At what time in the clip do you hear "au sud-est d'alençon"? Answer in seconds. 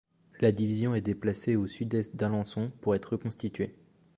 1.55-2.71